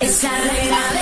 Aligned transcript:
Es 0.00 0.22
la 0.22 0.99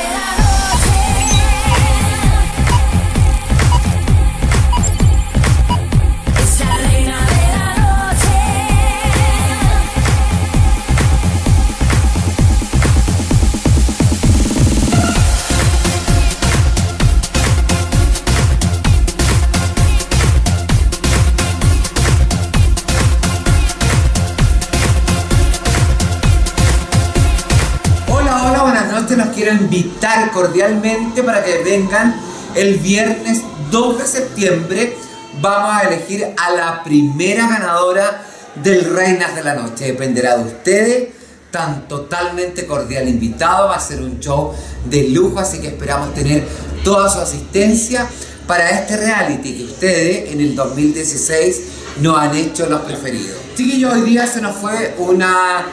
invitar 29.98 30.30
cordialmente 30.30 31.24
para 31.24 31.42
que 31.42 31.58
vengan 31.64 32.14
el 32.54 32.76
viernes 32.76 33.42
2 33.72 33.98
de 33.98 34.06
septiembre. 34.06 34.96
Vamos 35.40 35.72
a 35.74 35.88
elegir 35.88 36.24
a 36.36 36.52
la 36.52 36.84
primera 36.84 37.48
ganadora 37.48 38.24
del 38.62 38.94
Reinas 38.94 39.34
de 39.34 39.42
la 39.42 39.54
Noche. 39.54 39.86
Dependerá 39.86 40.36
de 40.36 40.44
ustedes. 40.44 41.08
Tan 41.50 41.88
totalmente 41.88 42.64
cordial 42.64 43.08
invitado. 43.08 43.68
Va 43.68 43.74
a 43.76 43.80
ser 43.80 44.00
un 44.00 44.20
show 44.20 44.54
de 44.84 45.08
lujo, 45.08 45.40
así 45.40 45.58
que 45.58 45.68
esperamos 45.68 46.14
tener 46.14 46.46
toda 46.84 47.10
su 47.10 47.18
asistencia 47.18 48.06
para 48.46 48.70
este 48.70 48.98
reality 48.98 49.56
que 49.56 49.64
ustedes 49.64 50.32
en 50.32 50.40
el 50.40 50.54
2016 50.54 51.62
nos 52.02 52.16
han 52.16 52.36
hecho 52.36 52.68
los 52.68 52.82
preferidos. 52.82 53.36
Chiquillos, 53.56 53.94
hoy 53.94 54.02
día 54.02 54.28
se 54.28 54.40
nos 54.40 54.54
fue 54.54 54.94
una 54.98 55.66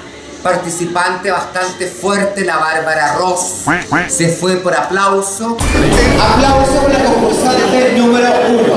participante 0.46 1.32
bastante 1.32 1.88
fuerte, 1.88 2.46
la 2.46 2.58
Bárbara 2.58 3.16
Ross. 3.16 3.64
Se 4.08 4.30
fue 4.30 4.58
por 4.58 4.76
aplauso. 4.76 5.58
Aplauso 6.22 6.82
por 6.84 6.94
la 6.94 7.04
concursante 7.04 7.94
número 7.98 8.28
uno. 8.50 8.74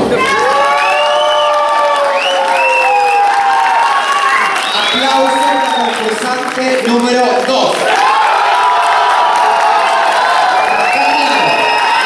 Aplauso 4.89 5.37
por 5.45 5.59
la 5.61 5.75
concursante 5.77 6.85
número 6.87 7.27
dos. 7.47 7.75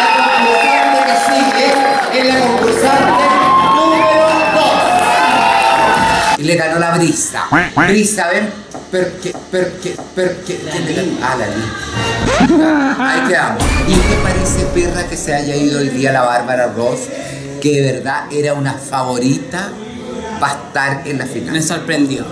La 0.01 0.09
concursante 0.17 0.99
que 1.07 1.17
sigue 1.31 1.67
es 2.19 2.25
la 2.35 2.41
concursante 2.41 3.25
número 3.77 4.27
dos. 4.57 6.39
Y 6.39 6.43
le 6.43 6.57
ganó 6.57 6.81
la 6.81 6.91
brisa. 6.97 7.47
Brisa, 7.77 8.27
ven. 8.27 8.62
Perché, 8.93 9.33
perché, 9.51 9.97
perché, 10.15 10.61
¿quién 10.71 10.85
le 10.85 10.93
ganó? 10.93 11.13
Ah, 11.23 11.37
la. 11.39 13.15
Ahí 13.15 13.27
quedamos. 13.27 13.65
¿Y 13.89 13.95
qué 13.95 14.17
parece, 14.23 14.67
perra, 14.75 15.09
que 15.09 15.17
se 15.17 15.33
haya 15.33 15.57
ido 15.57 15.79
hoy 15.79 15.89
día 15.89 16.13
la 16.13 16.21
Bárbara 16.21 16.67
Ross? 16.77 17.09
Que 17.63 17.81
de 17.81 17.93
verdad 17.93 18.25
era 18.31 18.53
una 18.53 18.75
favorita 18.75 19.71
para 20.39 20.53
estar 20.53 21.09
en 21.09 21.17
la 21.17 21.25
final. 21.25 21.55
Me 21.55 21.63
sorprendió. 21.63 22.27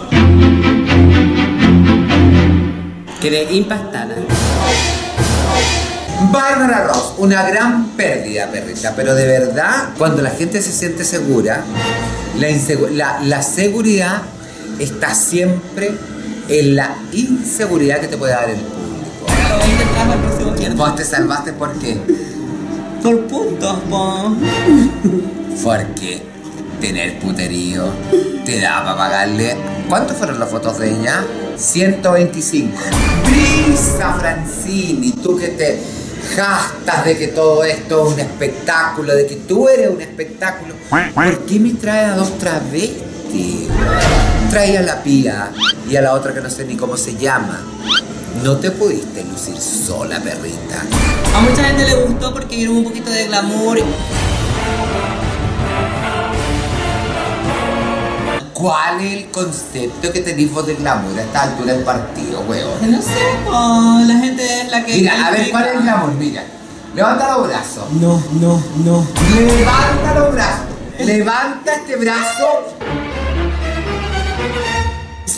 Quedé 3.23 3.55
impactada. 3.55 4.17
Bárbara 6.31 6.89
Ross, 6.89 7.15
una 7.17 7.43
gran 7.45 7.87
pérdida, 7.93 8.51
perrita, 8.51 8.93
pero 8.95 9.15
de 9.15 9.27
verdad, 9.27 9.95
cuando 9.97 10.21
la 10.21 10.29
gente 10.29 10.61
se 10.61 10.73
siente 10.73 11.05
segura, 11.05 11.65
la, 12.39 12.49
la, 12.91 13.21
la 13.23 13.43
seguridad 13.43 14.21
está 14.79 15.15
siempre 15.15 15.93
en 16.51 16.75
la 16.75 16.97
inseguridad 17.13 18.01
que 18.01 18.09
te 18.09 18.17
puede 18.17 18.33
dar 18.33 18.51
el 18.51 18.57
público. 18.57 18.91
El. 20.61 20.75
Vos 20.75 20.97
te 20.97 21.05
salvaste 21.05 21.53
por 21.53 21.73
qué? 21.79 21.97
Por 23.03 23.21
puntos, 23.27 23.79
po. 23.89 24.37
Porque 25.63 26.23
tener 26.81 27.19
puterío 27.21 27.85
te 28.45 28.61
da 28.61 28.83
para 28.85 28.97
pagarle. 28.97 29.57
¿Cuántos 29.89 30.17
fueron 30.17 30.41
las 30.41 30.51
fotos 30.51 30.79
de 30.79 30.91
ella? 30.91 31.25
125. 31.57 32.77
Brisa 33.25 34.15
Francini, 34.15 35.13
tú 35.13 35.37
que 35.37 35.49
te 35.49 35.81
jastas 36.35 37.05
de 37.05 37.17
que 37.17 37.29
todo 37.29 37.63
esto 37.65 38.07
es 38.07 38.15
un 38.15 38.21
espectáculo, 38.21 39.15
de 39.15 39.27
que 39.27 39.37
tú 39.37 39.69
eres 39.69 39.91
un 39.91 40.01
espectáculo. 40.01 40.75
¿Por 41.15 41.39
qué 41.47 41.61
me 41.61 41.75
trae 41.75 42.07
a 42.07 42.17
dos 42.17 42.39
travestis? 42.39 43.10
Trae 44.51 44.79
a 44.79 44.83
la 44.83 45.03
pía 45.03 45.51
y 45.89 45.97
a 45.97 46.03
la 46.03 46.15
otra 46.15 46.35
que 46.35 46.41
no 46.41 46.51
sé 46.51 46.65
ni 46.65 46.77
cómo 46.77 46.97
se 46.97 47.17
llama. 47.17 47.61
No 48.43 48.57
te 48.57 48.71
pudiste 48.71 49.25
lucir 49.25 49.61
sola, 49.61 50.19
perrita. 50.21 50.83
A 51.35 51.41
mucha 51.41 51.65
gente 51.65 51.85
le 51.85 51.95
gustó 51.95 52.33
porque 52.33 52.57
vieron 52.57 52.79
un 52.79 52.85
poquito 52.85 53.11
de 53.11 53.27
glamour. 53.27 53.79
¿Cuál 58.53 59.01
es 59.01 59.13
el 59.13 59.31
concepto 59.31 60.13
que 60.13 60.21
tenés 60.21 60.53
vos 60.53 60.67
de 60.67 60.75
glamour 60.75 61.19
a 61.19 61.23
esta 61.23 61.43
altura 61.45 61.73
del 61.73 61.83
partido, 61.83 62.41
weón? 62.49 62.91
No 62.91 63.01
sé, 63.01 63.11
po. 63.47 63.53
La 64.07 64.19
gente 64.19 64.63
es 64.63 64.71
la 64.71 64.85
que. 64.85 64.97
Mira, 64.97 65.27
a 65.27 65.31
ver. 65.31 65.51
¿cuál 65.51 65.67
es 65.67 65.75
el 65.77 65.83
glamour? 65.83 66.13
Mira, 66.13 66.45
levanta 66.95 67.37
los 67.39 67.49
brazos. 67.49 67.91
No, 67.93 68.23
no, 68.33 68.63
no. 68.85 69.07
Levanta 69.35 70.15
los 70.15 70.33
brazos. 70.35 70.67
Levanta 70.99 71.75
este 71.75 71.97
brazo. 71.97 72.77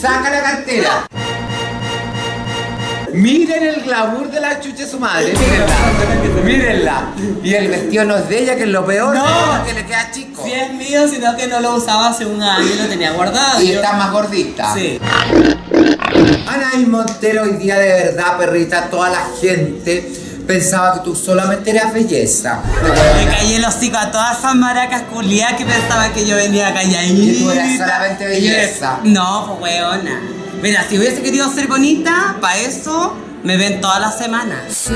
Saca 0.01 0.29
la 0.29 0.41
cartera. 0.41 1.07
Miren 3.13 3.63
el 3.63 3.81
glamour 3.83 4.31
de 4.31 4.39
la 4.41 4.59
chucha 4.59 4.83
de 4.83 4.87
su 4.89 4.99
madre. 4.99 5.33
Mírenla. 5.33 6.43
Mírenla. 6.43 7.03
Y 7.43 7.53
el 7.53 7.67
vestido 7.69 8.05
no 8.05 8.17
es 8.17 8.27
de 8.27 8.39
ella, 8.39 8.55
que 8.55 8.63
es 8.63 8.69
lo 8.69 8.85
peor. 8.85 9.15
No. 9.15 9.63
Que 9.65 9.73
le 9.73 9.85
queda 9.85 10.09
chico. 10.11 10.43
Si 10.43 10.51
es 10.51 10.73
mío, 10.73 11.07
sino 11.07 11.35
que 11.37 11.45
no 11.47 11.59
lo 11.59 11.75
usaba 11.75 12.09
hace 12.09 12.25
un 12.25 12.41
año 12.41 12.65
y 12.65 12.75
lo 12.77 12.85
tenía 12.87 13.11
guardado. 13.11 13.61
Y 13.61 13.67
Yo- 13.67 13.75
está 13.75 13.93
más 13.93 14.11
gordita. 14.11 14.73
Sí. 14.73 14.99
Anaís 16.47 16.87
Montero, 16.87 17.43
hoy 17.43 17.53
día 17.57 17.77
de 17.77 17.87
verdad, 17.87 18.37
perrita, 18.37 18.89
toda 18.89 19.09
la 19.09 19.25
gente 19.39 20.11
pensaba 20.47 20.93
que 20.95 20.99
tú 21.01 21.15
solamente 21.15 21.71
eras 21.71 21.93
belleza. 21.93 22.61
Me 23.17 23.25
caí 23.31 23.53
el 23.53 23.65
hocico 23.65 23.97
a 23.97 24.11
todas 24.11 24.39
esas 24.39 24.55
maracas 24.55 25.03
culiadas 25.03 25.55
que 25.55 25.65
pensaban 25.65 26.13
que 26.13 26.25
yo 26.25 26.35
venía 26.35 26.73
calladita. 26.73 27.33
Que 27.33 27.39
tú 27.39 27.51
eras 27.51 27.77
solamente 27.77 28.25
belleza. 28.25 28.99
No, 29.03 29.57
pues 29.59 29.73
weona. 29.73 30.21
Mira, 30.61 30.85
si 30.87 30.97
hubiese 30.97 31.21
querido 31.21 31.51
ser 31.53 31.67
bonita, 31.67 32.37
para 32.39 32.57
eso 32.59 33.13
me 33.43 33.57
ven 33.57 33.81
todas 33.81 33.99
las 33.99 34.17
semanas. 34.17 34.89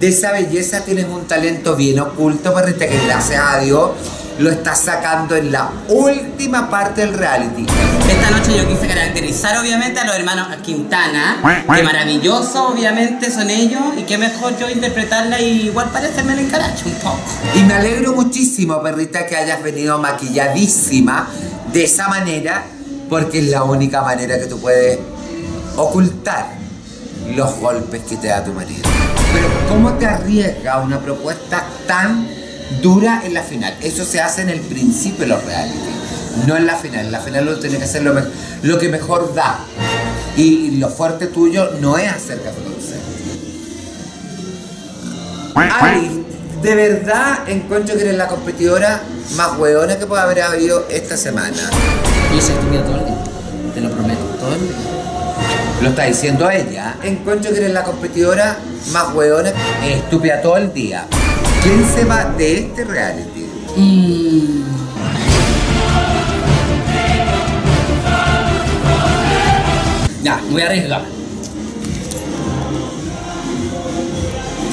De 0.00 0.08
esa 0.08 0.32
belleza 0.32 0.84
tienes 0.84 1.06
un 1.06 1.26
talento 1.26 1.76
bien 1.76 2.00
oculto, 2.00 2.54
perrita, 2.54 2.86
que 2.86 2.98
gracias 3.06 3.42
a 3.42 3.58
Dios 3.60 3.90
lo 4.38 4.50
estás 4.50 4.80
sacando 4.80 5.34
en 5.34 5.50
la 5.50 5.70
última 5.88 6.68
parte 6.68 7.00
del 7.00 7.14
reality. 7.14 7.66
Esta 8.08 8.30
noche 8.30 8.56
yo 8.56 8.68
quise 8.68 8.86
caracterizar 8.86 9.58
obviamente 9.58 9.98
a 10.00 10.04
los 10.04 10.14
hermanos 10.14 10.48
Quintana, 10.62 11.38
que 11.74 11.82
maravilloso 11.82 12.68
obviamente 12.68 13.30
son 13.30 13.48
ellos, 13.50 13.80
y 13.96 14.02
qué 14.02 14.18
mejor 14.18 14.58
yo 14.58 14.68
interpretarla 14.68 15.40
y 15.40 15.66
igual 15.66 15.90
parecerme 15.90 16.34
el 16.34 16.40
encaracho 16.40 16.86
un 16.86 16.94
poco. 16.94 17.18
Y 17.54 17.62
me 17.62 17.74
alegro 17.74 18.14
muchísimo, 18.14 18.82
perrita, 18.82 19.26
que 19.26 19.36
hayas 19.36 19.62
venido 19.62 19.98
maquilladísima 19.98 21.28
de 21.72 21.84
esa 21.84 22.08
manera, 22.08 22.64
porque 23.08 23.38
es 23.38 23.46
la 23.46 23.62
única 23.62 24.02
manera 24.02 24.38
que 24.38 24.46
tú 24.46 24.60
puedes 24.60 24.98
ocultar 25.76 26.48
los 27.34 27.56
golpes 27.56 28.02
que 28.02 28.16
te 28.16 28.28
da 28.28 28.44
tu 28.44 28.52
marido. 28.52 28.82
Pero 29.32 29.48
¿cómo 29.68 29.94
te 29.94 30.06
arriesga 30.06 30.78
una 30.78 30.98
propuesta 30.98 31.64
tan 31.86 32.28
dura 32.82 33.22
en 33.24 33.34
la 33.34 33.42
final? 33.42 33.76
Eso 33.80 34.04
se 34.04 34.20
hace 34.20 34.42
en 34.42 34.50
el 34.50 34.60
principio 34.60 35.20
de 35.20 35.28
los 35.28 35.44
reality, 35.44 35.78
no 36.46 36.56
en 36.56 36.66
la 36.66 36.76
final. 36.76 37.06
En 37.06 37.12
la 37.12 37.20
final 37.20 37.44
lo 37.44 37.58
tiene 37.58 37.78
que 37.78 37.84
hacer 37.84 38.02
lo, 38.02 38.14
lo 38.62 38.78
que 38.78 38.88
mejor 38.88 39.34
da. 39.34 39.58
Y 40.36 40.72
lo 40.72 40.88
fuerte 40.90 41.28
tuyo 41.28 41.70
no 41.80 41.96
es 41.96 42.12
hacer 42.12 42.42
café 42.42 42.60
con. 42.62 42.76
Ali, 45.56 46.22
de 46.60 46.74
verdad 46.74 47.48
encuentro 47.48 47.94
que 47.94 48.02
eres 48.02 48.16
la 48.16 48.28
competidora 48.28 49.00
más 49.36 49.58
hueona 49.58 49.96
que 49.96 50.04
puede 50.04 50.22
haber 50.22 50.42
habido 50.42 50.86
esta 50.90 51.16
semana. 51.16 51.70
Yo 52.34 52.40
soy 52.42 52.54
estúpida 52.56 52.84
todo 52.84 52.96
el 52.96 53.04
día, 53.06 53.24
te 53.74 53.80
lo 53.80 53.90
prometo, 53.90 54.22
todo 54.38 54.54
el 54.54 54.60
día. 54.60 54.76
Lo 55.80 55.88
está 55.88 56.04
diciendo 56.04 56.50
ella. 56.50 56.96
Encuentro 57.02 57.52
que 57.52 57.58
eres 57.58 57.72
la 57.72 57.84
competidora 57.84 58.58
más 58.92 59.14
hueona, 59.14 59.52
estúpida 59.82 60.42
todo 60.42 60.58
el 60.58 60.74
día. 60.74 61.06
¿Quién 61.66 61.84
se 61.84 62.04
va 62.04 62.26
de 62.26 62.58
este 62.58 62.84
reality? 62.84 63.44
Ya, 70.22 70.40
voy 70.48 70.62
a 70.62 70.66
arriesgar. 70.66 71.02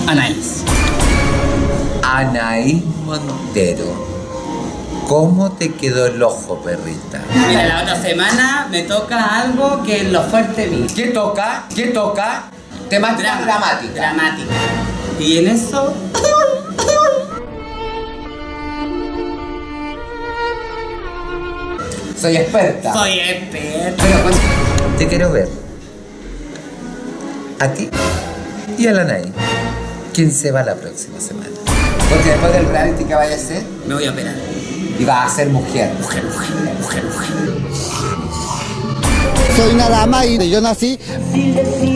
Anaís. 0.05 0.63
Anaís 2.03 2.83
Montero. 3.07 3.85
¿Cómo 5.07 5.53
te 5.53 5.73
quedó 5.73 6.05
el 6.05 6.21
ojo, 6.21 6.61
perrita? 6.61 7.23
Mira, 7.47 7.69
la 7.69 7.81
otra 7.81 7.99
semana 7.99 8.67
me 8.69 8.83
toca 8.83 9.41
algo 9.41 9.81
que 9.81 10.01
es 10.01 10.11
lo 10.11 10.21
fuerte 10.21 10.67
mío. 10.67 10.85
¿Qué 10.95 11.07
toca? 11.07 11.63
¿Qué 11.75 11.87
toca? 11.87 12.51
Temática 12.87 13.41
dramática. 13.41 13.93
Dramática. 13.95 14.53
Y 15.19 15.39
en 15.39 15.47
eso 15.47 15.91
Soy 22.23 22.37
experta. 22.37 22.93
soy 22.93 23.19
experta. 23.19 24.01
Pero 24.01 24.23
pues, 24.23 24.35
te 24.97 25.07
quiero 25.09 25.29
ver. 25.33 25.49
A 27.59 27.67
ti 27.67 27.89
y 28.77 28.87
a 28.87 28.93
la 28.93 29.03
Nay. 29.03 29.23
¿Quién 30.13 30.31
se 30.31 30.49
va 30.51 30.63
la 30.63 30.75
próxima 30.75 31.19
semana? 31.19 31.49
Porque 32.09 32.29
después 32.29 32.53
del 32.53 32.65
reality 32.67 33.03
que 33.03 33.13
vaya 33.13 33.35
a 33.35 33.37
ser, 33.37 33.61
Me 33.85 33.95
voy 33.95 34.05
a 34.05 34.11
operar. 34.11 34.35
y 34.97 35.03
va 35.03 35.25
a 35.25 35.29
ser 35.29 35.49
mujer. 35.49 35.91
Mujer, 35.99 36.23
mujer, 36.23 36.55
mujer, 36.79 37.03
mujer. 37.03 37.29
Soy 39.57 39.73
una 39.73 39.89
dama 39.89 40.25
y 40.25 40.49
yo 40.49 40.61
nací 40.61 40.97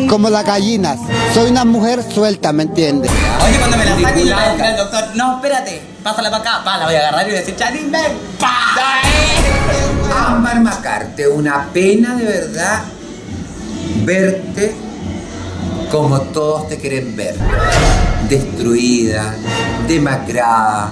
como 0.10 0.30
las 0.30 0.44
gallinas. 0.46 1.00
Soy 1.34 1.52
una 1.52 1.64
mujer 1.64 2.04
suelta, 2.04 2.52
¿me 2.52 2.64
entiendes? 2.64 3.10
Oye, 3.46 3.58
cuando 3.60 3.78
me 3.78 3.86
la 3.86 3.92
saquen, 3.92 4.28
le 4.28 4.34
voy 4.34 4.44
a 4.44 4.52
decir 4.52 4.66
Ridiculada. 4.66 4.68
al 4.72 4.78
doctor, 4.78 5.16
no, 5.16 5.36
espérate, 5.38 5.82
pásala 6.04 6.30
para 6.30 6.42
acá, 6.44 6.64
pa, 6.66 6.78
la 6.80 6.86
voy 6.86 6.96
a 6.96 7.00
agarrar 7.00 7.22
y 7.22 7.30
voy 7.30 7.36
a 7.38 7.40
decir, 7.40 7.56
Charín, 7.56 7.90
ven, 7.92 8.12
pa. 8.38 8.52
Ámbar 10.16 10.62
Macarte, 10.62 11.28
una 11.28 11.68
pena 11.74 12.16
de 12.16 12.26
verdad 12.26 12.84
verte 14.06 14.76
como 15.92 16.20
todos 16.22 16.68
te 16.68 16.78
quieren 16.78 17.16
ver. 17.16 17.36
Destruida, 18.30 19.36
demacrada, 19.88 20.92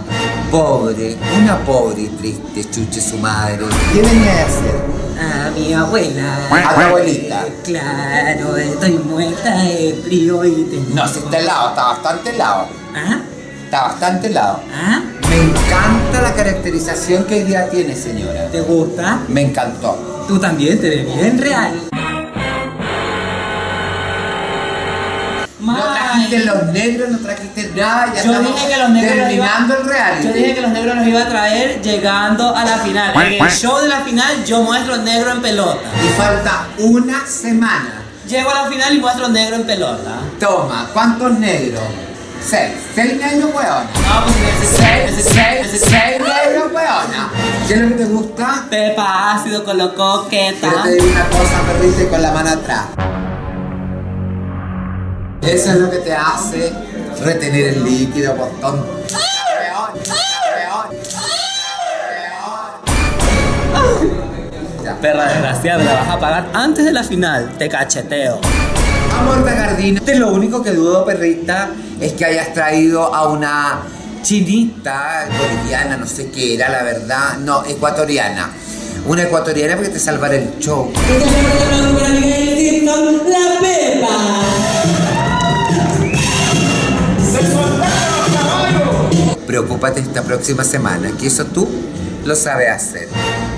pobre, 0.49 1.17
una 1.37 1.57
pobre 1.59 2.03
y 2.03 2.07
triste, 2.09 2.69
chuche 2.69 3.01
su 3.01 3.17
madre. 3.17 3.65
¿Qué 3.93 4.01
venía 4.01 4.41
a 4.41 4.45
hacer? 4.45 4.95
A 5.19 5.51
mi 5.51 5.73
abuela. 5.73 6.47
A 6.49 6.75
tu 6.75 6.81
abuelita. 6.81 7.45
Claro, 7.63 8.55
estoy 8.57 8.93
muerta 8.93 9.57
de 9.57 10.01
frío 10.05 10.45
y 10.45 10.63
tengo... 10.63 10.95
No, 10.95 11.07
si 11.07 11.19
está 11.19 11.39
helado, 11.39 11.69
está 11.69 11.83
bastante 11.87 12.29
helado. 12.29 12.67
¿Ah? 12.95 13.19
Está 13.65 13.81
bastante 13.83 14.27
helado. 14.27 14.61
¿Ah? 14.73 15.01
Me 15.67 15.71
encanta 15.71 16.21
la 16.21 16.33
caracterización 16.35 17.23
que 17.25 17.35
hoy 17.35 17.43
día 17.43 17.67
tiene, 17.69 17.95
señora. 17.95 18.47
¿Te 18.51 18.61
gusta? 18.61 19.19
Me 19.27 19.41
encantó. 19.41 20.25
Tú 20.27 20.37
también 20.39 20.79
te 20.79 20.89
ves 20.89 21.15
bien 21.15 21.39
real. 21.39 21.73
No 25.59 25.75
trajiste 25.93 26.45
los 26.45 26.63
negros, 26.67 27.09
no 27.09 27.17
trajiste 27.19 27.71
nada, 27.75 28.13
ya 28.15 28.23
Yo 28.23 28.31
estamos 28.31 28.55
dije 28.55 28.67
que 28.73 28.77
los 28.79 28.89
negros 28.91 29.17
los 29.17 29.31
iba- 29.33 29.45
terminando 29.47 29.77
el 29.79 29.85
reality. 29.89 30.27
Yo 30.27 30.33
dije 30.33 30.53
que 30.55 30.61
los 30.61 30.71
negros 30.71 30.95
los 30.97 31.07
iba 31.07 31.21
a 31.21 31.27
traer 31.29 31.81
llegando 31.81 32.55
a 32.55 32.63
la 32.65 32.77
final. 32.77 33.13
En 33.15 33.43
el 33.43 33.51
show 33.51 33.79
de 33.81 33.87
la 33.87 34.01
final 34.01 34.45
yo 34.45 34.61
muestro 34.61 34.97
negro 34.97 35.31
en 35.31 35.41
pelota. 35.41 35.79
Y 36.05 36.07
falta 36.09 36.67
una 36.77 37.25
semana. 37.25 38.03
Llego 38.27 38.51
a 38.51 38.63
la 38.63 38.69
final 38.69 38.95
y 38.95 38.99
muestro 38.99 39.27
negro 39.29 39.55
en 39.55 39.63
pelota. 39.63 40.11
Toma, 40.39 40.89
¿cuántos 40.93 41.39
negros? 41.39 41.81
Seis. 42.47 42.73
Seis 42.93 43.17
negros, 43.19 43.49
ese- 44.61 44.77
Seis, 44.77 45.29
seis, 45.33 45.81
seis 45.89 46.19
negros, 46.19 46.71
weona. 46.71 47.29
¿Qué 47.67 47.73
es 47.73 47.81
lo 47.81 47.87
que 47.89 47.95
te 47.95 48.05
gusta? 48.05 48.65
Pepa 48.69 49.33
ácido 49.33 49.63
con 49.63 49.77
lo 49.77 49.95
coqueta. 49.95 50.69
Pero 50.69 50.83
te 50.83 50.91
digo 50.93 51.05
una 51.07 51.25
cosa, 51.29 51.61
perrita, 51.65 52.03
y 52.03 52.05
con 52.07 52.21
la 52.21 52.31
mano 52.31 52.49
atrás. 52.51 52.85
Eso 55.41 55.71
es 55.71 55.77
lo 55.77 55.89
que 55.89 55.97
te 55.97 56.13
hace 56.13 56.71
retener 57.23 57.65
el 57.73 57.83
líquido, 57.83 58.35
botón. 58.35 58.85
Perra 65.01 65.25
desgraciada, 65.27 65.83
la 65.83 65.93
vas 65.93 66.09
a 66.09 66.19
pagar 66.19 66.47
antes 66.53 66.85
de 66.85 66.91
la 66.91 67.03
final. 67.03 67.51
Te 67.57 67.69
cacheteo. 67.69 68.39
Amor 69.19 69.43
Gardina. 69.43 70.01
Lo 70.15 70.33
único 70.33 70.61
que 70.61 70.71
dudo, 70.71 71.05
perrita, 71.05 71.71
es 71.99 72.13
que 72.13 72.25
hayas 72.25 72.53
traído 72.53 73.13
a 73.13 73.29
una 73.29 73.81
chinita, 74.21 75.27
boliviana, 75.37 75.97
no 75.97 76.07
sé 76.07 76.29
qué 76.31 76.55
era, 76.55 76.69
la 76.69 76.83
verdad. 76.83 77.37
No, 77.37 77.63
ecuatoriana. 77.65 78.51
Una 79.07 79.23
ecuatoriana 79.23 79.75
porque 79.75 79.91
te 79.91 79.99
salvará 79.99 80.35
el 80.35 80.57
show. 80.59 80.91
Preocúpate 89.45 89.99
esta 90.01 90.23
próxima 90.23 90.63
semana, 90.63 91.11
que 91.19 91.27
eso 91.27 91.45
tú 91.45 91.67
lo 92.25 92.35
sabes 92.35 92.69
hacer. 92.69 93.07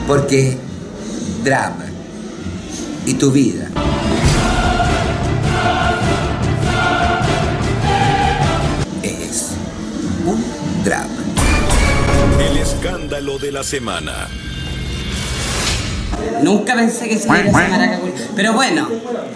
Porque 0.06 0.58
drama. 1.44 1.86
Y 3.06 3.14
tu 3.14 3.32
vida. 3.32 3.70
Escándalo 13.28 13.38
de 13.40 13.52
la 13.52 13.64
semana. 13.64 14.28
Nunca 16.42 16.76
pensé 16.76 17.10
que 17.10 17.18
se 17.18 17.28
iba 17.28 17.36
a 17.36 17.42
esa 17.42 17.68
maraca. 17.68 17.98
güey. 17.98 18.14
Pero 18.36 18.54
bueno, 18.54 18.88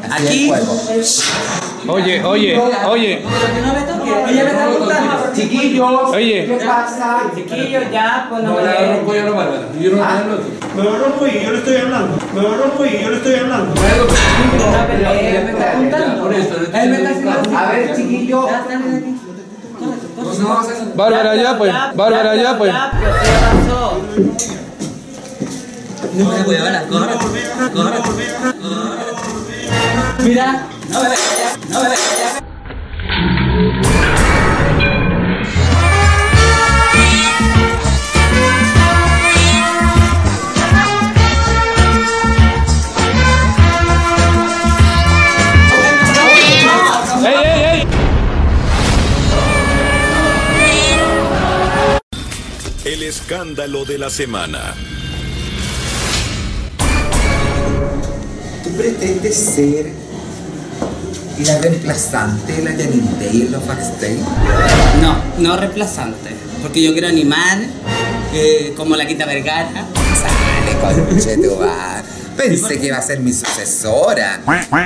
aquí... 0.09 0.51
Oye, 1.87 2.23
oye, 2.23 2.59
oye, 2.87 3.23
Ella 3.23 4.43
me 4.43 4.51
está 4.51 4.67
contando. 4.67 5.33
Chiquillos, 5.35 6.09
Oye. 6.13 6.45
¿qué 6.45 6.65
pasa? 6.65 7.23
Chiquillos, 7.35 7.83
ya, 7.91 8.27
pues 8.29 8.43
no 8.43 8.53
me... 8.53 8.61
Me 10.75 10.83
lo 10.83 10.97
rompo 10.97 11.25
y 11.25 11.43
yo 11.43 11.51
le 11.51 11.57
estoy 11.57 11.75
hablando. 11.77 12.17
Me 12.35 12.41
lo 12.41 12.57
rompo 12.57 12.85
y 12.85 13.01
yo 13.01 13.09
le 13.09 13.17
estoy 13.17 13.35
hablando. 13.35 13.73
Él 16.73 16.89
me 16.89 16.97
está 16.97 17.09
haciendo... 17.09 17.57
A 17.57 17.71
ver, 17.71 17.95
chiquillo. 17.95 18.47
Bárbara 20.95 21.35
ya 21.35 21.57
pues, 21.57 21.73
Bárbara 21.95 22.35
ya 22.35 22.57
pues. 22.57 22.73
Ya, 22.73 22.91
¿qué 22.99 23.07
pasó? 23.65 23.97
No 26.13 26.25
me 26.25 26.43
voy 26.43 26.55
a 26.55 26.65
hablar, 26.65 26.87
corre, 26.87 27.13
corre. 27.73 27.97
Mira, 30.23 30.65
No 30.89 30.99
me 31.01 31.09
no 31.69 31.83
me 31.83 31.89
escándalo 53.31 53.85
de 53.85 53.97
la 53.97 54.09
semana. 54.09 54.75
¿Tú 58.61 58.69
pretendes 58.71 59.37
ser 59.37 59.93
la 61.45 61.57
reemplazante 61.59 62.51
de 62.51 62.63
la 62.63 62.71
Janine 62.71 63.09
Day 63.21 63.41
en 63.43 63.51
los 63.53 63.65
backstage? 63.65 64.17
No, 65.01 65.15
no 65.37 65.55
reemplazante. 65.55 66.31
Porque 66.61 66.83
yo 66.83 66.91
quiero 66.91 67.07
animar 67.07 67.59
eh, 68.33 68.73
como 68.75 68.97
la 68.97 69.07
Quinta 69.07 69.25
Vergara. 69.25 69.69
Sale, 70.19 71.07
conche 71.07 71.37
tu. 71.37 71.57
Pensé 72.35 72.79
que 72.81 72.87
iba 72.87 72.97
a 72.97 73.01
ser 73.01 73.21
mi 73.21 73.31
sucesora. 73.31 74.41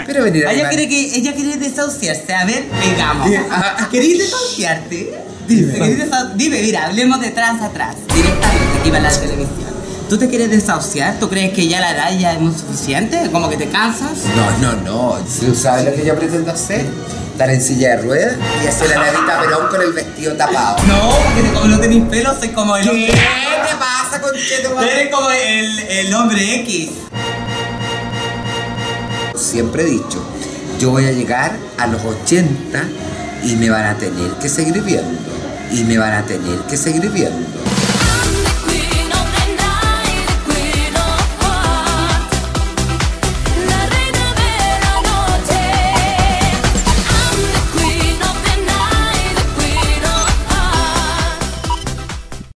Pero 0.05 0.23
venir 0.23 0.45
a 0.45 0.51
Ella 0.51 0.67
animar- 0.67 0.69
quiere 0.69 0.87
que 0.87 1.15
ella 1.17 1.33
quiere 1.33 1.57
desahuciarse. 1.57 2.31
A 2.35 2.45
ver, 2.45 2.65
vengamos. 2.79 3.27
¿Querés 3.91 4.19
desahuciarte? 4.19 5.24
Dime. 5.47 5.73
¿Querés 5.73 5.99
desau- 6.09 6.33
Dime, 6.35 6.61
mira, 6.61 6.85
hablemos 6.85 7.19
de 7.21 7.31
trans 7.31 7.61
atrás. 7.61 7.95
Directamente, 8.13 8.79
que 8.83 8.87
iba 8.89 8.97
a 8.97 9.01
la 9.01 9.09
televisión. 9.09 9.65
¿Tú 10.09 10.17
te 10.19 10.29
quieres 10.29 10.51
desahuciar? 10.51 11.19
¿Tú 11.19 11.29
crees 11.29 11.51
que 11.53 11.67
ya 11.67 11.79
la 11.81 11.91
edad 11.91 12.17
ya 12.19 12.33
es 12.33 12.39
muy 12.39 12.53
suficiente? 12.53 13.29
¿Como 13.31 13.49
que 13.49 13.57
te 13.57 13.67
cansas? 13.69 14.11
No, 14.35 14.57
no, 14.73 14.81
no. 14.83 15.17
¿Tú 15.39 15.55
sabes 15.55 15.85
lo 15.85 15.93
que 15.95 16.05
yo 16.05 16.15
pretendo 16.15 16.51
hacer? 16.51 16.85
Estar 17.31 17.49
en 17.49 17.61
silla 17.61 17.89
de 17.97 18.01
ruedas 18.03 18.35
y 18.63 18.67
hacer 18.67 18.89
la 18.91 19.03
Rita 19.11 19.41
Perón 19.41 19.67
con 19.69 19.81
el 19.81 19.91
vestido 19.93 20.33
tapado. 20.37 20.77
No, 20.87 21.09
porque 21.25 21.51
como 21.53 21.65
no 21.67 21.79
tenéis 21.79 22.03
pelo, 22.09 22.33
soy 22.39 22.49
como 22.49 22.77
el 22.77 22.83
¿Qué 22.83 22.89
hombre. 22.89 23.07
te 23.07 23.75
pasa, 23.77 24.21
tu 24.21 24.75
madre? 24.75 25.01
Eres 25.01 25.13
como 25.13 25.29
el, 25.31 25.79
el 25.79 26.13
hombre 26.13 26.55
X. 26.61 26.89
Siempre 29.35 29.83
he 29.83 29.85
dicho, 29.85 30.23
yo 30.79 30.91
voy 30.91 31.05
a 31.07 31.11
llegar 31.11 31.53
a 31.77 31.87
los 31.87 32.01
80 32.03 32.83
y 33.45 33.55
me 33.55 33.69
van 33.69 33.85
a 33.85 33.95
tener 33.95 34.31
que 34.41 34.49
seguir 34.49 34.81
viendo. 34.81 35.19
Y 35.71 35.83
me 35.83 35.97
van 35.97 36.13
a 36.13 36.23
tener 36.23 36.59
que 36.67 36.77
seguir 36.77 37.09
viendo. 37.11 37.74